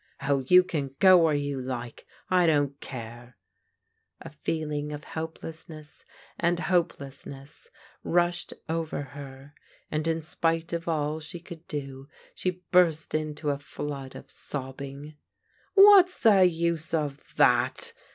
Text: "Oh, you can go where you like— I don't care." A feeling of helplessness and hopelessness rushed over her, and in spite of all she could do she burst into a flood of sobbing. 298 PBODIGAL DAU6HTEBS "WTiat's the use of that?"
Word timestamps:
"Oh, 0.27 0.43
you 0.47 0.63
can 0.63 0.95
go 0.97 1.15
where 1.19 1.35
you 1.35 1.61
like— 1.61 2.07
I 2.31 2.47
don't 2.47 2.79
care." 2.79 3.37
A 4.19 4.31
feeling 4.31 4.91
of 4.91 5.03
helplessness 5.03 6.05
and 6.39 6.59
hopelessness 6.59 7.69
rushed 8.03 8.51
over 8.67 9.03
her, 9.13 9.53
and 9.91 10.07
in 10.07 10.23
spite 10.23 10.73
of 10.73 10.87
all 10.87 11.19
she 11.19 11.39
could 11.39 11.67
do 11.67 12.07
she 12.33 12.63
burst 12.71 13.13
into 13.13 13.51
a 13.51 13.59
flood 13.59 14.15
of 14.15 14.31
sobbing. 14.31 15.17
298 15.75 15.75
PBODIGAL 15.75 15.85
DAU6HTEBS 15.85 16.17
"WTiat's 16.17 16.51
the 16.51 16.55
use 16.65 16.93
of 16.95 17.33
that?" 17.35 17.93